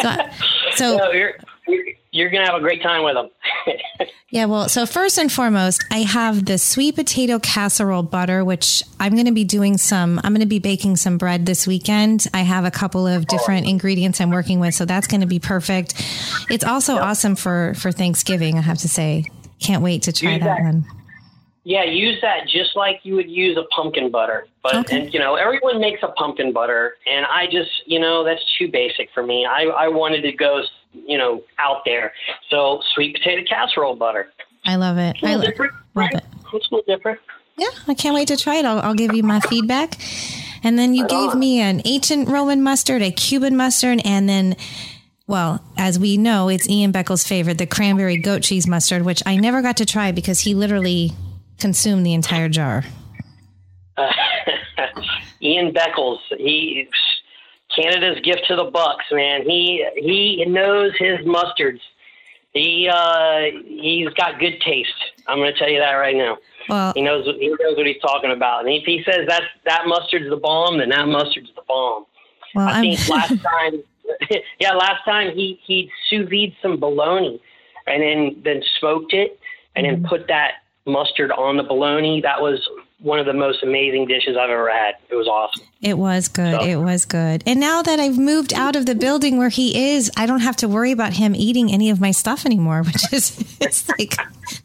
[0.00, 0.10] So,
[0.74, 1.34] so, so you're,
[1.66, 1.84] you're
[2.18, 3.30] you're going to have a great time with them.
[4.30, 9.14] yeah, well, so first and foremost, I have the sweet potato casserole butter, which I'm
[9.14, 12.26] going to be doing some, I'm going to be baking some bread this weekend.
[12.34, 13.70] I have a couple of different oh.
[13.70, 15.94] ingredients I'm working with, so that's going to be perfect.
[16.50, 17.04] It's also yep.
[17.04, 19.24] awesome for, for Thanksgiving, I have to say.
[19.60, 20.84] Can't wait to try that, that one.
[21.68, 24.46] Yeah, use that just like you would use a pumpkin butter.
[24.62, 25.02] But okay.
[25.02, 28.68] and you know, everyone makes a pumpkin butter and I just, you know, that's too
[28.68, 29.44] basic for me.
[29.44, 32.12] I I wanted to go, you know, out there.
[32.50, 34.30] So, sweet potato casserole butter.
[34.64, 35.16] I love it.
[35.22, 35.58] I love it.
[35.94, 36.12] Right?
[36.12, 36.24] it.
[36.52, 37.20] It's a little different.
[37.56, 38.64] Yeah, I can't wait to try it.
[38.64, 39.94] I'll, I'll give you my feedback.
[40.62, 41.38] And then you right gave on.
[41.38, 44.56] me an ancient Roman mustard, a Cuban mustard, and then
[45.28, 49.36] well, as we know, it's Ian Beckles' favorite, the cranberry goat cheese mustard, which I
[49.36, 51.12] never got to try because he literally
[51.58, 52.84] consumed the entire jar?
[53.96, 54.10] Uh,
[55.42, 56.88] Ian Beckles, he
[57.78, 59.42] Canada's gift to the Bucks, man.
[59.42, 61.80] He he knows his mustards.
[62.52, 64.90] He uh, he's got good taste.
[65.26, 66.38] I'm going to tell you that right now.
[66.68, 68.66] Well, he knows he knows what he's talking about.
[68.66, 72.06] And if he says that that mustard's the bomb, then that mustard's the bomb.
[72.54, 73.08] Well, I think I'm...
[73.16, 73.82] last time,
[74.58, 77.40] yeah, last time he he sous vide some bologna,
[77.86, 79.38] and then then smoked it,
[79.76, 80.02] and mm-hmm.
[80.02, 82.20] then put that mustard on the bologna.
[82.22, 82.66] That was
[83.00, 84.96] one of the most amazing dishes I've ever had.
[85.08, 85.64] It was awesome.
[85.80, 86.60] It was good.
[86.60, 86.66] So.
[86.66, 87.44] It was good.
[87.46, 90.56] And now that I've moved out of the building where he is, I don't have
[90.56, 94.16] to worry about him eating any of my stuff anymore, which is it's like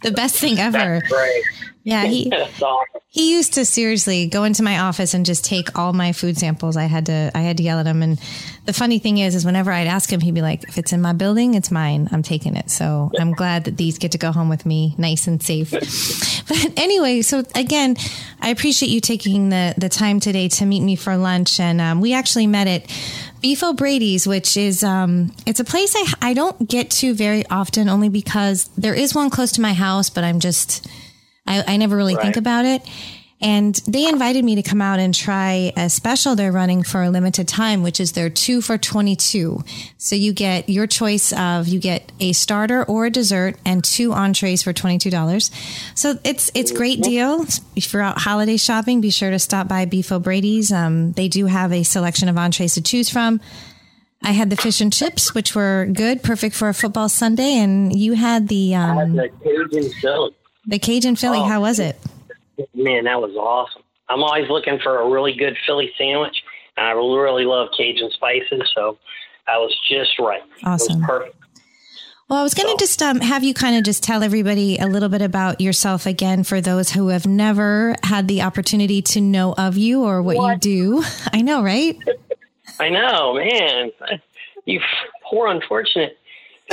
[0.02, 1.00] the best thing ever.
[1.00, 1.44] That's great.
[1.84, 2.32] Yeah, he
[3.10, 6.78] he used to seriously go into my office and just take all my food samples.
[6.78, 8.02] I had to I had to yell at him.
[8.02, 8.20] And
[8.66, 11.02] the funny thing is, is whenever I'd ask him, he'd be like, "If it's in
[11.02, 12.08] my building, it's mine.
[12.12, 15.28] I'm taking it." So I'm glad that these get to go home with me, nice
[15.28, 15.72] and safe.
[16.48, 17.98] but anyway, so again,
[18.40, 22.00] I appreciate you taking the the time today to meet me for lunch, and um,
[22.00, 22.90] we actually met at
[23.42, 27.90] Beef O'Brady's, which is um, it's a place I I don't get to very often,
[27.90, 30.88] only because there is one close to my house, but I'm just
[31.46, 32.24] I, I never really right.
[32.24, 32.82] think about it.
[33.44, 37.10] And they invited me to come out and try a special they're running for a
[37.10, 39.62] limited time, which is their two for 22.
[39.98, 44.14] So you get your choice of, you get a starter or a dessert and two
[44.14, 45.52] entrees for $22.
[45.94, 47.46] So it's, it's great deal.
[47.76, 50.72] If you're out holiday shopping, be sure to stop by Beef O'Brady's.
[50.72, 53.42] Um, they do have a selection of entrees to choose from.
[54.22, 57.58] I had the fish and chips, which were good, perfect for a football Sunday.
[57.58, 60.34] And you had the, um, I had the Cajun Philly.
[60.66, 61.98] The Cajun Philly, oh, how was it?
[62.74, 63.84] Man, that was awesome.
[64.10, 66.36] I'm always looking for a really good Philly sandwich,
[66.78, 68.98] and I really love Cajun spices, so
[69.48, 70.44] that was just right.
[70.64, 71.02] Awesome.
[71.02, 71.36] perfect.
[72.30, 72.78] Well, I was going to so.
[72.78, 76.44] just um, have you kind of just tell everybody a little bit about yourself again
[76.44, 80.66] for those who have never had the opportunity to know of you or what, what?
[80.66, 81.04] you do.
[81.34, 81.98] I know, right?
[82.80, 83.92] I know, man.
[84.66, 84.80] You
[85.30, 86.18] poor unfortunate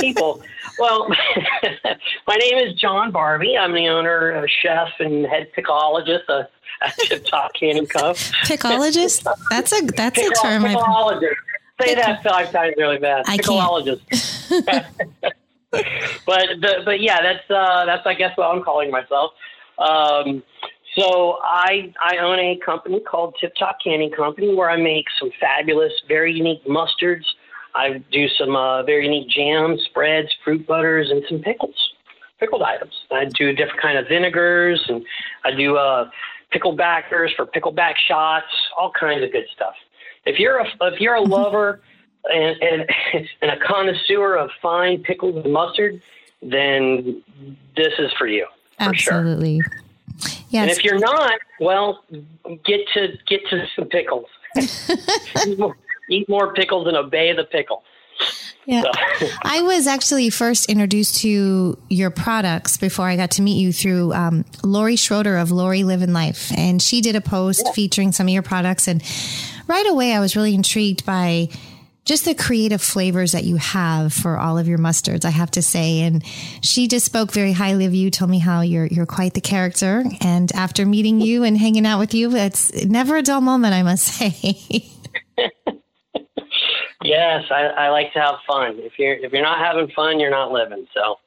[0.01, 0.41] people.
[0.79, 1.07] well,
[2.27, 3.57] my name is John Barbie.
[3.57, 6.43] I'm the owner, chef, and head pickologist uh,
[6.81, 8.13] at Tip Top Canning Co.
[8.13, 9.25] Pickologist?
[9.49, 10.63] That's a that's Pickol- a term.
[10.63, 11.35] Pickologist.
[11.81, 13.29] Say that five times really fast.
[13.29, 15.31] I pickologist.
[15.71, 19.31] But but but yeah, that's uh, that's I guess what I'm calling myself.
[19.77, 20.43] Um,
[20.97, 25.31] so I I own a company called Tip Top Canning Company where I make some
[25.39, 27.23] fabulous, very unique mustards
[27.75, 31.75] I do some uh, very unique jams, spreads, fruit butters, and some pickles,
[32.39, 32.93] pickled items.
[33.11, 35.05] I do different kind of vinegars, and
[35.43, 36.09] I do uh,
[36.53, 38.47] picklebackers for pickleback shots,
[38.77, 39.73] all kinds of good stuff.
[40.25, 41.81] If you're a if you're a lover
[42.25, 42.89] and, and,
[43.41, 46.01] and a connoisseur of fine pickled mustard,
[46.41, 47.23] then
[47.75, 48.45] this is for you.
[48.77, 49.61] For Absolutely.
[49.61, 49.81] Sure.
[50.49, 50.61] Yes.
[50.63, 52.03] And if you're not, well,
[52.65, 54.27] get to get to some pickles.
[56.11, 57.83] eat more pickles and obey the pickle.
[58.65, 58.83] Yeah.
[59.19, 59.27] So.
[59.43, 64.13] I was actually first introduced to your products before I got to meet you through
[64.13, 66.51] um, Lori Schroeder of Lori Living Life.
[66.55, 67.71] And she did a post yeah.
[67.71, 68.87] featuring some of your products.
[68.87, 69.03] And
[69.67, 71.49] right away, I was really intrigued by
[72.05, 75.61] just the creative flavors that you have for all of your mustards, I have to
[75.61, 76.01] say.
[76.01, 76.23] And
[76.61, 80.03] she just spoke very highly of you, told me how you're you're quite the character.
[80.19, 83.83] And after meeting you and hanging out with you, it's never a dull moment, I
[83.83, 84.89] must say.
[87.03, 88.75] yes, I, I like to have fun.
[88.77, 90.85] If you're if you're not having fun, you're not living.
[90.93, 91.17] So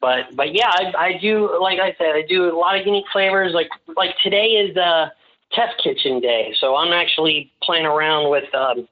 [0.00, 3.06] but but yeah, I, I do like I said, I do a lot of unique
[3.12, 3.52] flavors.
[3.54, 5.08] Like like today is uh
[5.52, 8.86] test kitchen day, so I'm actually playing around with um,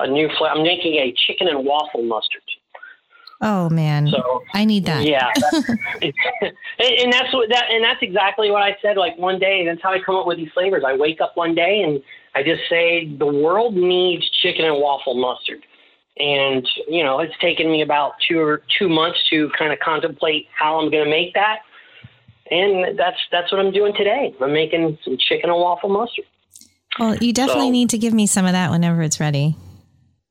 [0.00, 0.54] a new flavor.
[0.56, 2.42] I'm making a chicken and waffle mustard.
[3.42, 5.04] Oh man, so I need that.
[5.04, 5.30] Yeah,
[6.02, 8.96] and that's what that, and that's exactly what I said.
[8.96, 10.82] Like one day, that's how I come up with these flavors.
[10.86, 12.02] I wake up one day and
[12.34, 15.64] I just say the world needs chicken and waffle mustard,
[16.16, 20.46] and you know it's taken me about two or two months to kind of contemplate
[20.56, 21.60] how I'm going to make that,
[22.50, 24.34] and that's that's what I'm doing today.
[24.40, 26.24] I'm making some chicken and waffle mustard.
[26.98, 29.56] Well, you definitely so, need to give me some of that whenever it's ready.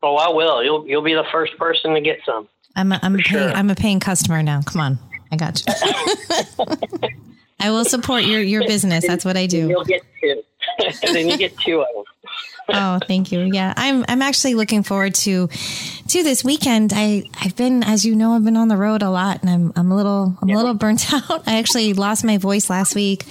[0.01, 0.63] Oh, I will.
[0.63, 2.47] You'll you'll be the first person to get some.
[2.75, 3.51] I'm a, I'm a paying, sure.
[3.51, 4.61] I'm a paying customer now.
[4.61, 4.99] Come on,
[5.31, 5.73] I got you.
[7.59, 9.05] I will support your your business.
[9.05, 9.67] That's what I do.
[9.67, 10.43] You'll get two,
[11.03, 12.03] and then you get two of them.
[12.69, 13.41] oh, thank you.
[13.41, 16.93] Yeah, I'm I'm actually looking forward to to this weekend.
[16.95, 19.73] I I've been, as you know, I've been on the road a lot, and I'm
[19.75, 21.47] I'm a little I'm a little burnt out.
[21.47, 23.25] I actually lost my voice last week.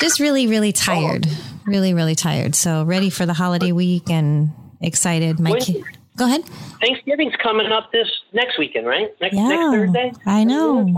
[0.00, 1.26] Just really, really tired.
[1.28, 1.54] Oh.
[1.66, 2.54] Really, really tired.
[2.54, 4.50] So ready for the holiday week and
[4.80, 5.38] excited.
[5.38, 5.84] My kid.
[6.16, 6.44] Go ahead.
[6.80, 9.08] Thanksgiving's coming up this next weekend, right?
[9.20, 10.12] Next, yeah, next Thursday.
[10.26, 10.92] I know.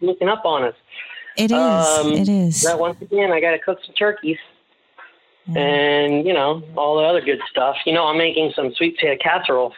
[0.00, 0.74] Looking up on us.
[1.36, 1.52] It is.
[1.52, 2.62] Um, it is.
[2.62, 4.38] That once again, I got to cook some turkeys,
[5.48, 5.60] yeah.
[5.60, 7.76] and you know all the other good stuff.
[7.86, 9.74] You know, I'm making some sweet potato casserole.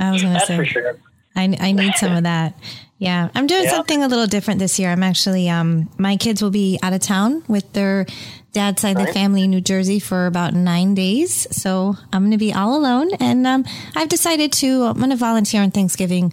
[0.00, 0.56] I was going to say.
[0.56, 0.98] for sure.
[1.34, 2.54] I, I need some of that.
[2.98, 3.70] Yeah, I'm doing yeah.
[3.70, 4.90] something a little different this year.
[4.90, 8.06] I'm actually, um, my kids will be out of town with their
[8.52, 11.48] dad's side of the family in New Jersey for about nine days.
[11.50, 13.12] So I'm going to be all alone.
[13.18, 13.64] And um,
[13.96, 16.32] I've decided to, I'm going to volunteer on Thanksgiving,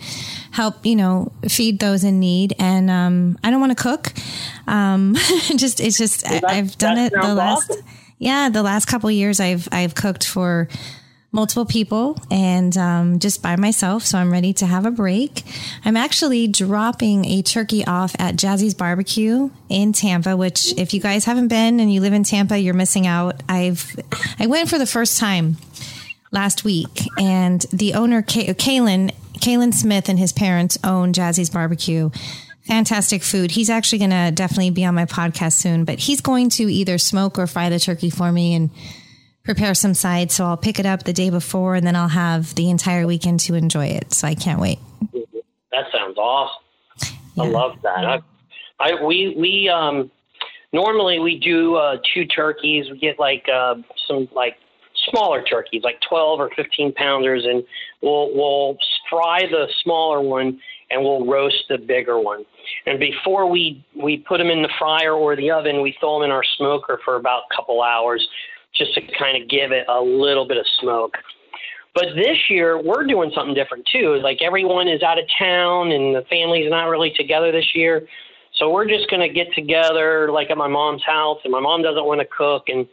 [0.51, 2.53] help, you know, feed those in need.
[2.59, 4.13] And um, I don't want to cook.
[4.67, 5.15] Um,
[5.55, 7.83] just, it's just, I, have done it the last, awesome.
[8.19, 10.67] Yeah, the last couple years I've, I've cooked for
[11.31, 14.03] multiple people and um, just by myself.
[14.03, 15.43] So I'm ready to have a break.
[15.85, 21.25] I'm actually dropping a turkey off at Jazzy's Barbecue in Tampa, which if you guys
[21.25, 23.41] haven't been and you live in Tampa, you're missing out.
[23.47, 23.95] I've
[24.39, 25.57] I went for the first time
[26.31, 32.09] last week, and the owner Kalen Kalen Smith and his parents own Jazzy's Barbecue.
[32.69, 33.49] Fantastic food.
[33.49, 36.99] He's actually going to definitely be on my podcast soon, but he's going to either
[36.99, 38.69] smoke or fry the turkey for me and
[39.43, 40.35] prepare some sides.
[40.35, 43.39] So I'll pick it up the day before and then I'll have the entire weekend
[43.41, 44.13] to enjoy it.
[44.13, 44.77] So I can't wait.
[45.71, 46.63] That sounds awesome.
[47.33, 47.43] Yeah.
[47.45, 48.05] I love that.
[48.05, 48.19] I,
[48.79, 50.11] I, we, we, um,
[50.71, 52.85] normally we do, uh, two turkeys.
[52.91, 53.77] We get like, uh,
[54.07, 54.57] some like
[55.09, 57.63] smaller turkeys, like 12 or 15 pounders, and
[58.03, 58.77] we'll, we'll
[59.09, 60.59] fry the smaller one
[60.91, 62.45] and we'll roast the bigger one.
[62.85, 66.25] And before we, we put them in the fryer or the oven, we throw them
[66.25, 68.27] in our smoker for about a couple hours
[68.75, 71.17] just to kind of give it a little bit of smoke.
[71.95, 74.19] But this year we're doing something different too.
[74.23, 78.07] Like everyone is out of town and the family's not really together this year.
[78.57, 81.81] So we're just going to get together like at my mom's house and my mom
[81.81, 82.87] doesn't want to cook and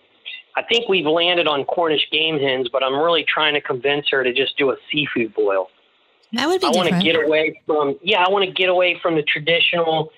[0.57, 4.25] I think we've landed on Cornish game hens, but I'm really trying to convince her
[4.25, 5.69] to just do a seafood boil.
[6.33, 8.99] That would be I want to get away from yeah, I want to get away
[9.01, 10.11] from the traditional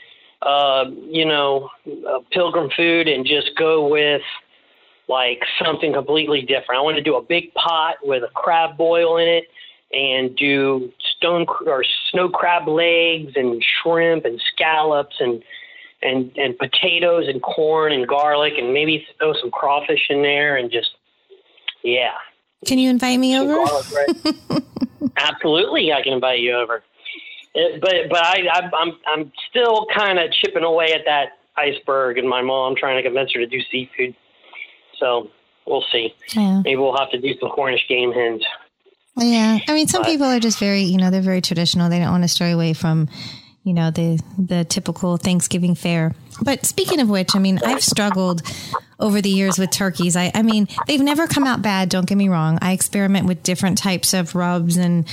[0.43, 1.69] uh, you know,
[2.09, 4.23] uh, pilgrim food and just go with
[5.09, 6.79] like something completely different.
[6.79, 9.45] I want to do a big pot with a crab boil in it
[9.91, 15.43] and do stone or snow crab legs and shrimp and scallops and
[16.03, 20.71] and and potatoes and corn and garlic and maybe throw some crawfish in there and
[20.71, 20.91] just
[21.83, 22.13] yeah.
[22.67, 23.57] Can you invite me over?
[25.19, 26.83] Absolutely, I can invite you over.
[27.55, 32.19] It, but but I, I I'm I'm still kind of chipping away at that iceberg,
[32.19, 34.15] and my mom trying to convince her to do seafood.
[34.99, 35.31] So
[35.67, 36.15] we'll see.
[36.35, 36.63] Yeah.
[36.65, 38.45] Maybe we'll have to do some Cornish game hens.
[39.17, 41.89] Yeah, I mean, some but, people are just very, you know, they're very traditional.
[41.89, 43.09] They don't want to stray away from,
[43.69, 46.15] you know, the the typical Thanksgiving fare.
[46.43, 48.43] But speaking of which, I mean, I've struggled
[48.99, 50.17] over the years with turkeys.
[50.17, 51.91] I, I mean, they've never come out bad.
[51.91, 52.59] Don't get me wrong.
[52.63, 55.07] I experiment with different types of rubs and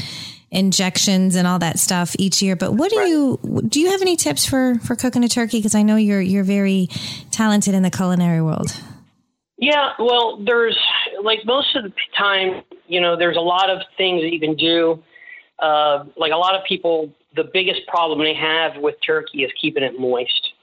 [0.52, 2.56] injections and all that stuff each year.
[2.56, 3.10] But what do right.
[3.10, 3.82] you do?
[3.82, 5.58] You have any tips for for cooking a turkey?
[5.58, 6.88] Because I know you're you're very
[7.32, 8.72] talented in the culinary world.
[9.58, 10.78] Yeah, well, there's
[11.22, 14.56] like most of the time, you know, there's a lot of things that you can
[14.56, 15.04] do.
[15.60, 19.84] Uh, like a lot of people, the biggest problem they have with turkey is keeping
[19.84, 20.54] it moist.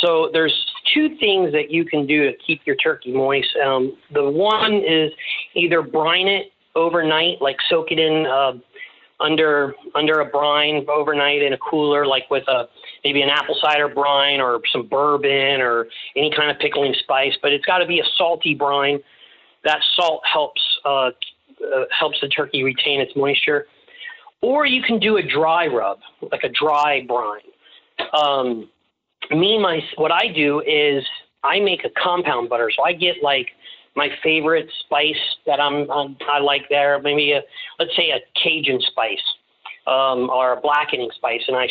[0.00, 0.54] So there's
[0.92, 3.48] two things that you can do to keep your turkey moist.
[3.64, 5.12] Um, the one is
[5.54, 8.52] either brine it overnight, like soak it in uh,
[9.20, 12.68] under under a brine overnight in a cooler, like with a
[13.04, 17.34] maybe an apple cider brine or some bourbon or any kind of pickling spice.
[17.40, 18.98] But it's got to be a salty brine.
[19.62, 21.10] That salt helps uh,
[21.74, 23.66] uh, helps the turkey retain its moisture.
[24.42, 26.00] Or you can do a dry rub,
[26.30, 27.40] like a dry brine.
[28.12, 28.68] Um,
[29.30, 31.04] me, my what I do is
[31.42, 32.70] I make a compound butter.
[32.76, 33.50] So I get like
[33.96, 37.42] my favorite spice that I'm, I'm I like there, maybe a
[37.78, 39.22] let's say a Cajun spice
[39.86, 41.68] um, or a blackening spice, and I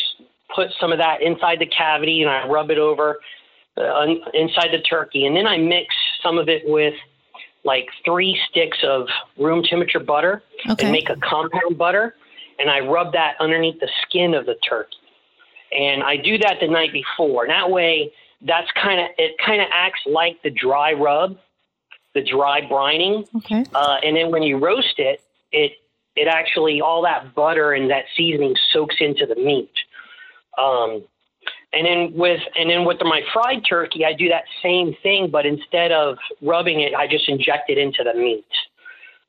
[0.55, 3.19] put some of that inside the cavity and I rub it over
[3.77, 6.93] uh, inside the turkey, and then I mix some of it with
[7.65, 10.85] like three sticks of room temperature butter okay.
[10.85, 12.15] and make a compound butter,
[12.59, 14.97] and I rub that underneath the skin of the turkey,
[15.71, 17.43] and I do that the night before.
[17.43, 19.35] And that way, that's kind of it.
[19.45, 21.37] Kind of acts like the dry rub
[22.13, 23.27] the dry brining.
[23.37, 23.65] Okay.
[23.73, 25.73] Uh, and then when you roast it, it
[26.15, 29.71] it actually all that butter and that seasoning soaks into the meat.
[30.57, 31.03] Um,
[31.73, 35.45] and then with and then with my fried turkey, I do that same thing, but
[35.45, 38.45] instead of rubbing it, I just inject it into the meat.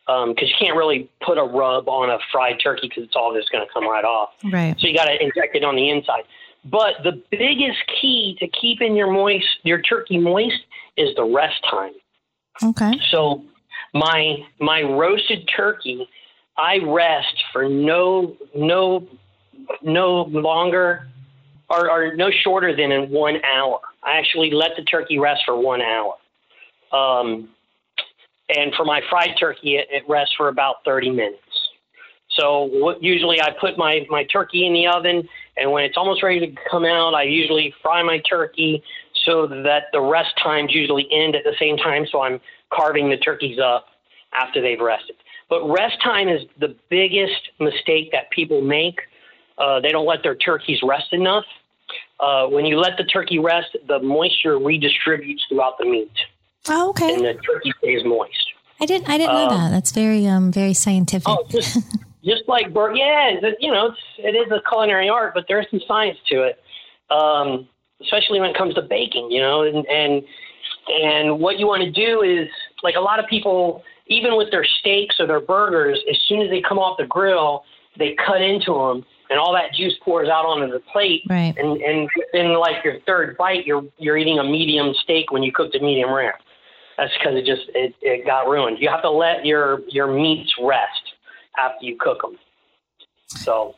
[0.07, 3.35] Because um, you can't really put a rub on a fried turkey because it's all
[3.35, 4.31] just going to come right off.
[4.45, 4.79] Right.
[4.79, 6.25] So you got to inject it on the inside.
[6.65, 10.61] But the biggest key to keeping your moist your turkey moist
[10.97, 11.93] is the rest time.
[12.63, 12.93] Okay.
[13.11, 13.45] So
[13.93, 16.09] my my roasted turkey,
[16.57, 19.07] I rest for no no
[19.83, 21.09] no longer
[21.69, 23.81] or, or no shorter than in one hour.
[24.03, 26.15] I actually let the turkey rest for one hour.
[26.93, 27.51] Um,
[28.49, 31.39] and for my fried turkey, it, it rests for about 30 minutes.
[32.39, 36.23] So what, usually I put my, my turkey in the oven, and when it's almost
[36.23, 38.83] ready to come out, I usually fry my turkey,
[39.25, 42.07] so that the rest times usually end at the same time.
[42.11, 42.41] So I'm
[42.73, 43.87] carving the turkeys up
[44.35, 45.17] after they've rested.
[45.49, 48.99] But rest time is the biggest mistake that people make.
[49.57, 51.45] Uh, they don't let their turkeys rest enough.
[52.19, 56.11] Uh, when you let the turkey rest, the moisture redistributes throughout the meat.
[56.69, 57.15] Oh, okay.
[57.15, 58.33] And the turkey stays moist.
[58.81, 59.09] I didn't.
[59.09, 59.71] I didn't know um, that.
[59.71, 61.29] That's very, um, very scientific.
[61.29, 61.79] Oh, just,
[62.25, 65.81] just like bur- yeah, you know, it's, it is a culinary art, but there's some
[65.87, 66.61] science to it.
[67.11, 67.69] Um,
[68.03, 70.23] especially when it comes to baking, you know, and and
[70.89, 72.49] and what you want to do is
[72.83, 76.51] like a lot of people, even with their steaks or their burgers, as soon as
[76.51, 77.65] they come off the grill,
[77.99, 81.23] they cut into them, and all that juice pours out onto the plate.
[81.29, 81.55] Right.
[81.57, 85.53] And and in like your third bite, you're you're eating a medium steak when you
[85.53, 86.39] cooked a medium rare.
[86.97, 88.79] That's because it just it, it got ruined.
[88.81, 91.15] You have to let your your meats rest
[91.59, 92.39] after you cook them.
[93.29, 93.75] So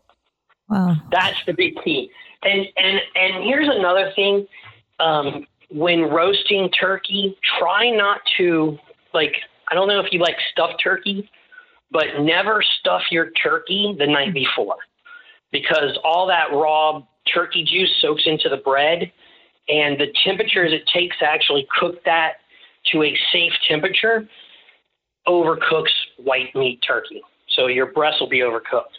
[0.69, 0.97] wow.
[1.11, 2.11] that's the big key.
[2.43, 4.47] And and and here's another thing.
[5.01, 8.79] Um, when roasting turkey, try not to
[9.15, 9.35] like.
[9.69, 11.29] I don't know if you like stuffed turkey,
[11.91, 14.77] but never stuff your turkey the night before,
[15.51, 17.03] because all that raw
[17.35, 19.11] turkey juice soaks into the bread,
[19.69, 22.35] and the temperatures it takes to actually cook that
[22.93, 24.29] to a safe temperature
[25.27, 27.23] overcooks white meat turkey.
[27.57, 28.97] So your breast will be overcooked.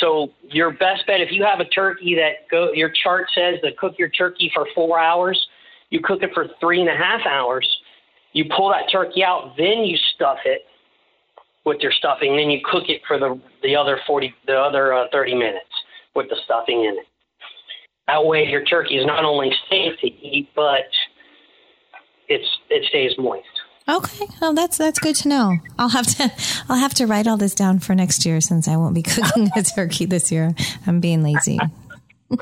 [0.00, 3.72] So your best bet, if you have a turkey that go, your chart says to
[3.78, 5.46] cook your turkey for four hours,
[5.90, 7.68] you cook it for three and a half hours.
[8.32, 10.62] You pull that turkey out, then you stuff it
[11.64, 12.36] with your stuffing.
[12.36, 15.66] Then you cook it for the the other forty, the other uh, thirty minutes
[16.16, 17.06] with the stuffing in it.
[18.08, 20.88] That way, your turkey is not only safe to eat, but
[22.32, 23.46] it's it stays moist.
[23.88, 25.58] Okay, well that's that's good to know.
[25.78, 26.32] I'll have to
[26.68, 29.50] I'll have to write all this down for next year since I won't be cooking
[29.56, 30.54] a turkey this year.
[30.86, 31.58] I'm being lazy.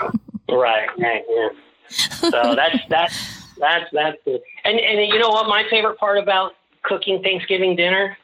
[0.49, 1.49] right, right, yeah.
[1.88, 4.42] So that's that's that's that's it.
[4.64, 5.49] And and you know what?
[5.49, 8.16] My favorite part about cooking Thanksgiving dinner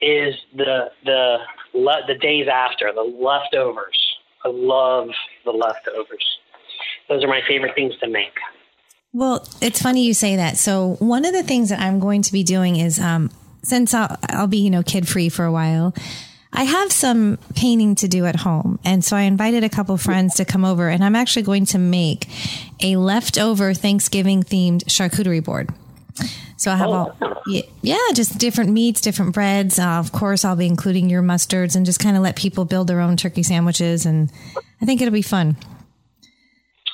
[0.00, 1.38] is the the
[1.72, 3.98] the days after the leftovers.
[4.44, 5.08] I love
[5.44, 6.38] the leftovers.
[7.08, 8.34] Those are my favorite things to make.
[9.14, 10.56] Well, it's funny you say that.
[10.56, 13.30] So one of the things that I'm going to be doing is, um,
[13.62, 15.94] since I'll, I'll be, you know, kid free for a while,
[16.52, 18.78] I have some painting to do at home.
[18.84, 21.78] And so I invited a couple friends to come over and I'm actually going to
[21.78, 22.26] make
[22.80, 25.70] a leftover Thanksgiving themed charcuterie board.
[26.56, 27.16] So I have all,
[27.82, 29.78] yeah, just different meats, different breads.
[29.78, 32.86] Uh, of course, I'll be including your mustards and just kind of let people build
[32.86, 34.06] their own turkey sandwiches.
[34.06, 34.30] And
[34.80, 35.56] I think it'll be fun.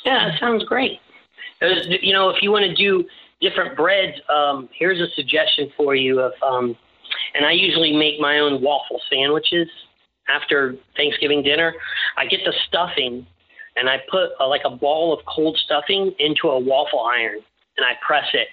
[0.05, 1.01] Yeah, sounds great
[1.61, 3.05] you know, if you want to do
[3.41, 6.21] different breads, um, here's a suggestion for you.
[6.21, 6.77] Of, um,
[7.35, 9.69] and I usually make my own waffle sandwiches
[10.29, 11.75] after Thanksgiving dinner.
[12.17, 13.27] I get the stuffing
[13.77, 17.39] and I put a, like a ball of cold stuffing into a waffle iron
[17.77, 18.49] and I press it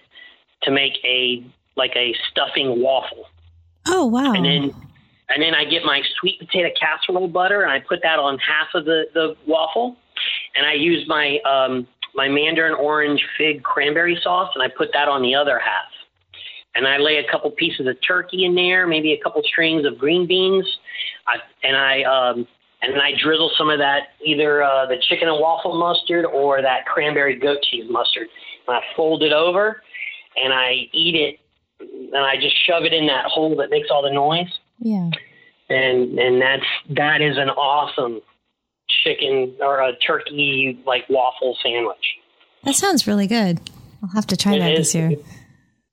[0.63, 1.45] to make a
[1.75, 3.25] like a stuffing waffle.
[3.87, 4.33] Oh wow!
[4.33, 4.73] And then
[5.29, 8.67] and then I get my sweet potato casserole butter and I put that on half
[8.73, 9.97] of the, the waffle.
[10.55, 15.07] And I use my um, my mandarin orange fig cranberry sauce and I put that
[15.07, 15.91] on the other half.
[16.75, 19.97] And I lay a couple pieces of turkey in there, maybe a couple strings of
[19.97, 20.65] green beans.
[21.27, 22.47] I, and I um,
[22.81, 26.61] and then I drizzle some of that either uh, the chicken and waffle mustard or
[26.61, 28.27] that cranberry goat cheese mustard.
[28.67, 29.81] And I fold it over
[30.35, 31.39] and I eat it
[31.79, 34.51] and I just shove it in that hole that makes all the noise.
[34.79, 35.09] Yeah.
[35.69, 38.21] And and that's that is an awesome
[39.03, 42.17] chicken or a turkey like waffle sandwich.
[42.63, 43.59] That sounds really good.
[44.01, 45.11] I'll have to try it that is, this year.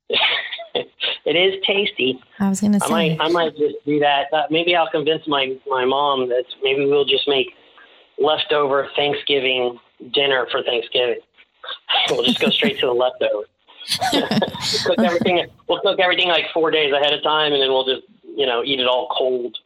[1.25, 2.21] it is tasty.
[2.39, 2.87] I was going to say.
[2.87, 4.33] I might, I might just do that.
[4.33, 7.49] Uh, maybe I'll convince my my mom that maybe we'll just make
[8.19, 9.79] leftover Thanksgiving
[10.13, 11.21] dinner for Thanksgiving.
[12.11, 13.49] we'll just go straight to the leftovers.
[14.85, 15.47] cook everything.
[15.69, 18.63] We'll cook everything like four days ahead of time, and then we'll just you know
[18.65, 19.57] eat it all cold.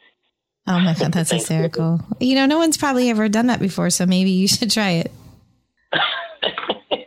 [0.68, 2.00] Oh my god, that's hysterical!
[2.20, 5.12] You know, no one's probably ever done that before, so maybe you should try it.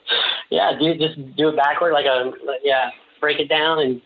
[0.49, 2.31] yeah, do just do it backward, like a
[2.63, 4.01] yeah, break it down and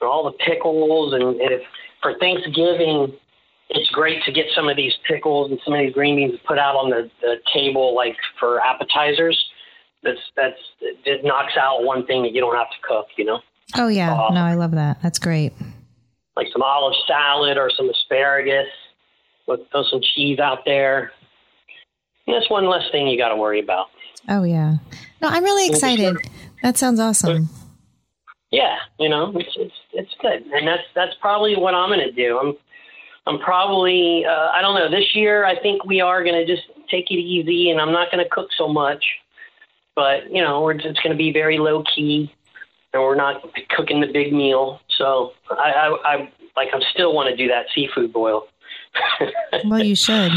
[0.01, 1.62] and all the pickles, and, and if
[2.01, 3.13] for Thanksgiving,
[3.73, 6.59] it's great to get some of these pickles and some of these green beans put
[6.59, 9.41] out on the, the table, like for appetizers.
[10.03, 13.07] That's that's it knocks out one thing that you don't have to cook.
[13.17, 13.39] You know.
[13.75, 15.01] Oh yeah, uh, no, I love that.
[15.01, 15.53] That's great.
[16.36, 18.67] Like some olive salad or some asparagus.
[19.47, 21.12] Let throw some cheese out there.
[22.27, 23.88] And that's one less thing you got to worry about.
[24.29, 24.75] Oh yeah,
[25.21, 26.17] no, I'm really excited.
[26.62, 27.49] That sounds awesome.
[28.51, 32.12] Yeah, you know, it's it's it's good, and that's that's probably what I'm going to
[32.12, 32.38] do.
[32.38, 32.55] I'm
[33.25, 35.45] I'm probably uh, I don't know this year.
[35.45, 38.29] I think we are going to just take it easy, and I'm not going to
[38.29, 39.03] cook so much.
[39.95, 42.33] But you know, we're just going to be very low key,
[42.93, 44.81] and we're not cooking the big meal.
[44.97, 48.47] So I I, I like I still want to do that seafood boil.
[49.65, 50.31] well, you should.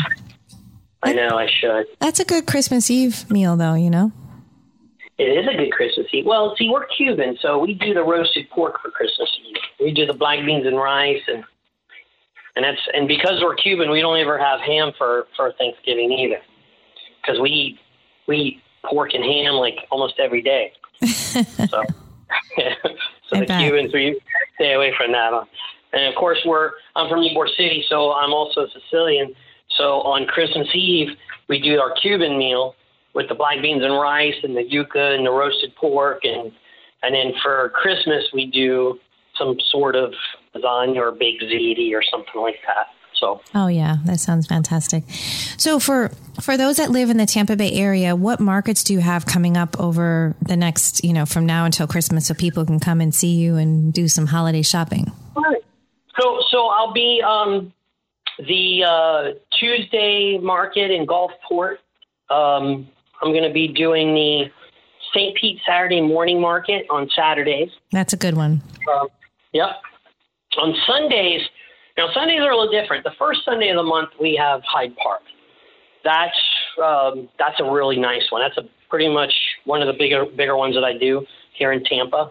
[1.02, 1.86] I know I should.
[2.00, 3.74] That's a good Christmas Eve meal, though.
[3.74, 4.12] You know.
[5.18, 6.26] It is a good Christmas Eve.
[6.26, 9.56] Well, see, we're Cuban, so we do the roasted pork for Christmas Eve.
[9.80, 11.42] We do the black beans and rice, and
[12.56, 16.40] and that's and because we're Cuban, we don't ever have ham for for Thanksgiving either,
[17.22, 17.78] because we eat
[18.26, 20.72] we eat pork and ham like almost every day.
[21.02, 21.82] so, so
[23.32, 23.60] I the bet.
[23.60, 24.18] Cubans we
[24.54, 25.46] stay away from that.
[25.92, 29.34] And of course, we're I'm from Ybor City, so I'm also Sicilian.
[29.76, 31.10] So on Christmas Eve,
[31.48, 32.74] we do our Cuban meal
[33.14, 36.50] with the black beans and rice and the yuca and the roasted pork, and
[37.02, 38.98] and then for Christmas we do
[39.38, 40.14] some sort of
[40.54, 42.88] lasagna or baked ziti or something like that.
[43.14, 43.40] So.
[43.54, 45.04] Oh yeah, that sounds fantastic.
[45.56, 46.10] So for
[46.42, 49.56] for those that live in the Tampa Bay area, what markets do you have coming
[49.56, 53.14] up over the next, you know, from now until Christmas, so people can come and
[53.14, 55.10] see you and do some holiday shopping?
[55.34, 55.64] Right.
[56.20, 57.72] So, so I'll be um,
[58.38, 61.76] the uh, Tuesday market in Gulfport.
[62.28, 62.88] Um,
[63.22, 64.50] I'm going to be doing the
[65.14, 65.36] St.
[65.36, 67.70] Pete Saturday morning market on Saturdays.
[67.92, 68.62] That's a good one.
[68.92, 69.08] Um,
[69.56, 69.80] yep.
[70.58, 71.42] On Sundays,
[71.96, 73.04] now Sundays are a little different.
[73.04, 75.22] The first Sunday of the month we have Hyde Park.
[76.04, 76.38] That's
[76.82, 78.42] um, that's a really nice one.
[78.42, 79.32] That's a pretty much
[79.64, 82.30] one of the bigger bigger ones that I do here in Tampa.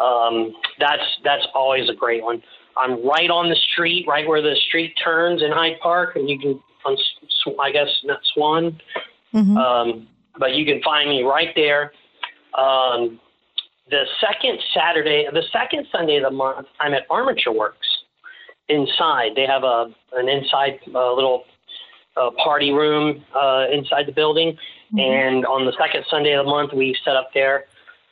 [0.00, 2.42] Um, that's that's always a great one.
[2.76, 6.38] I'm right on the street, right where the street turns in Hyde Park, and you
[6.38, 6.96] can, on,
[7.60, 8.80] I guess, not Swann,
[9.34, 9.56] mm-hmm.
[9.56, 11.92] um, but you can find me right there.
[12.56, 13.20] Um,
[13.90, 17.88] the second Saturday, the second Sunday of the month, I'm at Armature Works
[18.68, 19.32] inside.
[19.34, 21.44] They have a an inside uh, little
[22.16, 24.52] uh, party room uh, inside the building,
[24.92, 24.98] mm-hmm.
[24.98, 27.64] and on the second Sunday of the month, we set up there.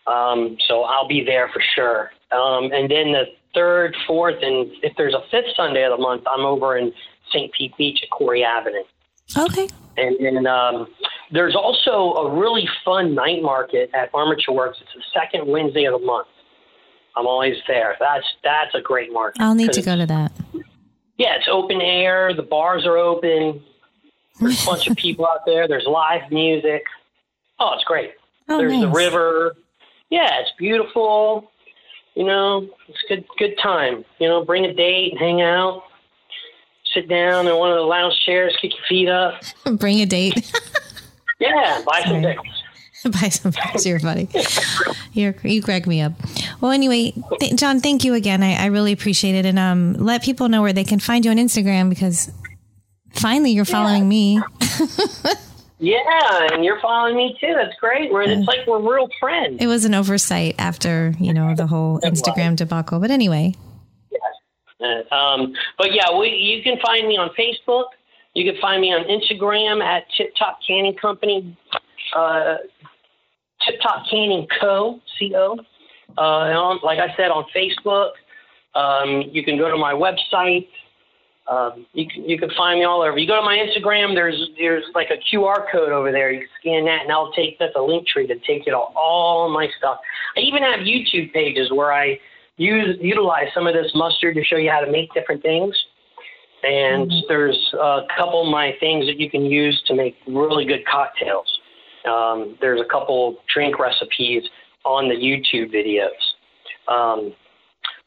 [0.06, 2.10] Um, so I'll be there for sure.
[2.32, 6.24] Um, and then the third, fourth, and if there's a fifth Sunday of the month,
[6.26, 6.92] I'm over in
[7.30, 7.52] St.
[7.52, 8.84] Pete Beach at Corey Avenue.
[9.36, 9.68] Okay.
[9.98, 10.86] And then um,
[11.32, 14.78] there's also a really fun night market at Armature Works.
[14.80, 16.28] It's the second Wednesday of the month.
[17.16, 17.96] I'm always there.
[17.98, 19.40] That's that's a great market.
[19.42, 20.32] I'll need to go to that.
[21.16, 22.32] Yeah, it's open air.
[22.32, 23.62] The bars are open.
[24.40, 25.66] There's a bunch of people out there.
[25.66, 26.84] There's live music.
[27.58, 28.12] Oh, it's great.
[28.48, 28.82] Oh, There's nice.
[28.82, 29.56] the river.
[30.10, 31.50] Yeah, it's beautiful.
[32.14, 34.04] You know, it's good good time.
[34.20, 35.82] You know, bring a date, and hang out,
[36.94, 39.40] sit down in one of the lounge chairs, kick your feet up.
[39.78, 40.52] Bring a date.
[41.40, 42.34] Yeah, buy some Sorry.
[42.34, 42.62] pickles.
[43.04, 43.86] Buy some pickles.
[43.86, 44.28] You're funny.
[45.12, 46.14] You're, you crack me up.
[46.60, 48.42] Well, anyway, th- John, thank you again.
[48.42, 49.46] I, I really appreciate it.
[49.46, 52.28] And um, let people know where they can find you on Instagram because
[53.12, 54.40] finally you're following me.
[55.80, 57.54] Yeah, and you're following me too.
[57.54, 58.10] That's great.
[58.12, 59.58] We're it's like we're real friends.
[59.60, 62.98] It was an oversight after, you know, the whole Instagram debacle.
[62.98, 63.54] But anyway,
[64.80, 67.84] Uh, um, but yeah, we, you can find me on Facebook.
[68.34, 71.56] You can find me on Instagram at Tip Top Canning Company,
[72.16, 72.56] uh,
[73.66, 75.00] Tip Top Canning Co.
[75.18, 75.58] C O.
[76.16, 78.10] Uh, on, like I said, on Facebook.
[78.74, 80.68] Um, you can go to my website.
[81.48, 83.16] Um, you can you can find me all over.
[83.18, 84.14] You go to my Instagram.
[84.14, 86.30] There's there's like a QR code over there.
[86.30, 88.78] You can scan that, and I'll take that's a link tree to take you to
[88.78, 89.98] all my stuff.
[90.36, 92.18] I even have YouTube pages where I
[92.58, 95.74] use utilize some of this mustard to show you how to make different things.
[96.62, 100.84] And there's a couple of my things that you can use to make really good
[100.86, 101.46] cocktails.
[102.04, 104.42] Um, there's a couple drink recipes
[104.84, 106.08] on the YouTube videos.
[106.92, 107.32] Um,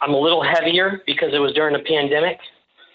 [0.02, 2.40] I'm a little heavier because it was during the pandemic,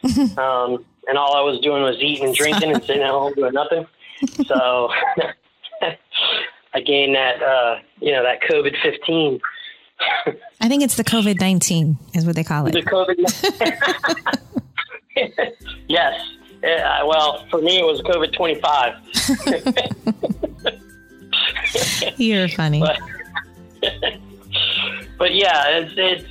[0.39, 3.53] um, and all I was doing was eating and drinking and sitting at home doing
[3.53, 3.87] nothing.
[4.47, 4.89] So
[6.73, 9.39] I gained that, uh, you know, that COVID 15.
[10.63, 12.73] I think it's the COVID 19 is what they call it.
[12.73, 12.81] The.
[12.81, 14.56] COVID.
[15.89, 16.21] yes.
[16.65, 18.95] Uh, well, for me, it was COVID 25.
[22.19, 22.81] You're funny.
[22.81, 22.99] But,
[25.19, 26.25] but yeah, it's, it's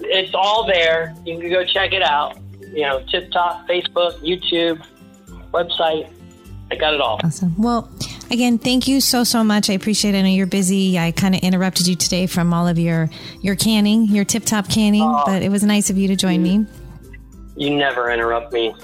[0.00, 1.14] it's all there.
[1.24, 2.38] You can go check it out.
[2.60, 4.84] You know, Tip Top, Facebook, YouTube,
[5.52, 6.10] website.
[6.70, 7.20] I got it all.
[7.22, 7.54] Awesome.
[7.56, 7.88] Well,
[8.30, 9.70] again, thank you so so much.
[9.70, 10.18] I appreciate it.
[10.18, 10.98] I know you're busy.
[10.98, 13.08] I kind of interrupted you today from all of your
[13.40, 16.66] your canning, your tip top canning, but it was nice of you to join me.
[17.56, 18.74] You never interrupt me.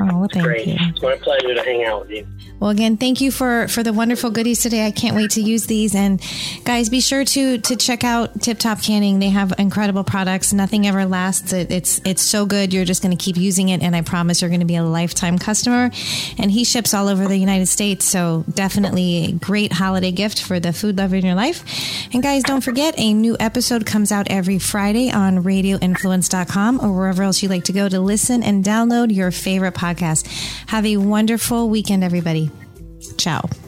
[0.00, 0.66] Oh, well, thank Great.
[0.66, 0.76] you.
[0.78, 2.26] It's my pleasure to hang out with you.
[2.60, 4.84] Well, again, thank you for for the wonderful goodies today.
[4.84, 5.94] I can't wait to use these.
[5.94, 6.20] And
[6.64, 9.20] guys, be sure to to check out Tip Top Canning.
[9.20, 10.52] They have incredible products.
[10.52, 11.52] Nothing ever lasts.
[11.52, 12.74] It, it's it's so good.
[12.74, 14.82] You're just going to keep using it, and I promise you're going to be a
[14.82, 15.90] lifetime customer.
[16.36, 20.58] And he ships all over the United States, so definitely a great holiday gift for
[20.58, 21.64] the food lover in your life.
[22.12, 27.22] And guys, don't forget a new episode comes out every Friday on RadioInfluence.com or wherever
[27.22, 30.26] else you like to go to listen and download your favorite podcast.
[30.68, 32.47] Have a wonderful weekend, everybody.
[33.16, 33.67] Ciao.